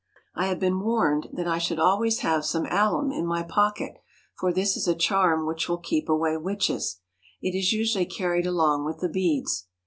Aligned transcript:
I 0.33 0.47
have 0.47 0.59
been 0.59 0.79
warned 0.79 1.27
that 1.31 1.47
I 1.47 1.59
should 1.59 1.77
always 1.77 2.21
have 2.21 2.43
some 2.43 2.63
79 2.63 2.63
THE 2.63 2.73
HOLY 2.73 2.91
LAND 2.91 3.05
AND 3.05 3.11
SYRIA 3.11 3.19
alum 3.19 3.21
in 3.21 3.27
my 3.27 3.43
pocket, 3.43 3.93
for 4.35 4.51
this 4.51 4.75
is 4.75 4.87
a 4.87 4.95
charm 4.95 5.45
which 5.45 5.69
will 5.69 5.77
keep 5.77 6.09
away 6.09 6.37
witches. 6.37 7.01
It 7.43 7.55
is 7.55 7.71
usually 7.71 8.07
carried 8.07 8.47
along 8.47 8.85
with 8.85 8.99
the 9.01 9.09
beads. 9.09 9.67